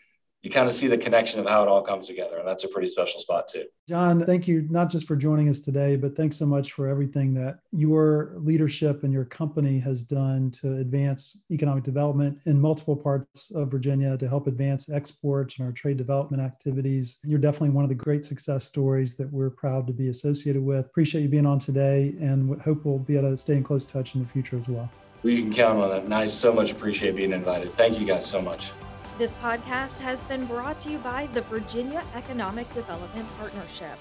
you 0.42 0.50
kind 0.50 0.66
of 0.66 0.74
see 0.74 0.88
the 0.88 0.98
connection 0.98 1.38
of 1.38 1.48
how 1.48 1.62
it 1.62 1.68
all 1.68 1.82
comes 1.82 2.08
together. 2.08 2.38
And 2.38 2.46
that's 2.46 2.64
a 2.64 2.68
pretty 2.68 2.88
special 2.88 3.20
spot, 3.20 3.46
too. 3.46 3.64
John, 3.88 4.26
thank 4.26 4.48
you 4.48 4.66
not 4.70 4.90
just 4.90 5.06
for 5.06 5.14
joining 5.14 5.48
us 5.48 5.60
today, 5.60 5.94
but 5.94 6.16
thanks 6.16 6.36
so 6.36 6.46
much 6.46 6.72
for 6.72 6.88
everything 6.88 7.32
that 7.34 7.60
your 7.70 8.34
leadership 8.38 9.04
and 9.04 9.12
your 9.12 9.24
company 9.24 9.78
has 9.78 10.02
done 10.02 10.50
to 10.52 10.78
advance 10.78 11.44
economic 11.52 11.84
development 11.84 12.38
in 12.46 12.60
multiple 12.60 12.96
parts 12.96 13.52
of 13.52 13.70
Virginia 13.70 14.18
to 14.18 14.28
help 14.28 14.48
advance 14.48 14.90
exports 14.90 15.58
and 15.58 15.66
our 15.66 15.72
trade 15.72 15.96
development 15.96 16.42
activities. 16.42 17.18
You're 17.22 17.38
definitely 17.38 17.70
one 17.70 17.84
of 17.84 17.88
the 17.88 17.94
great 17.94 18.24
success 18.24 18.64
stories 18.64 19.16
that 19.16 19.32
we're 19.32 19.50
proud 19.50 19.86
to 19.86 19.92
be 19.92 20.08
associated 20.08 20.62
with. 20.62 20.86
Appreciate 20.86 21.22
you 21.22 21.28
being 21.28 21.46
on 21.46 21.60
today 21.60 22.16
and 22.20 22.60
hope 22.62 22.84
we'll 22.84 22.98
be 22.98 23.16
able 23.16 23.30
to 23.30 23.36
stay 23.36 23.54
in 23.54 23.62
close 23.62 23.86
touch 23.86 24.16
in 24.16 24.22
the 24.22 24.28
future 24.28 24.56
as 24.56 24.68
well. 24.68 24.90
Well, 25.22 25.32
you 25.32 25.42
can 25.42 25.52
count 25.52 25.78
on 25.78 25.88
that. 25.90 26.02
And 26.02 26.12
I 26.12 26.26
so 26.26 26.52
much 26.52 26.72
appreciate 26.72 27.14
being 27.14 27.30
invited. 27.30 27.72
Thank 27.72 28.00
you 28.00 28.06
guys 28.06 28.26
so 28.26 28.42
much. 28.42 28.72
This 29.18 29.34
podcast 29.34 30.00
has 30.00 30.22
been 30.22 30.46
brought 30.46 30.80
to 30.80 30.90
you 30.90 30.96
by 30.98 31.26
the 31.34 31.42
Virginia 31.42 32.02
Economic 32.14 32.72
Development 32.72 33.28
Partnership. 33.38 33.98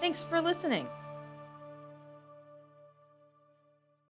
Thanks 0.00 0.22
for 0.22 0.40
listening. 0.40 0.86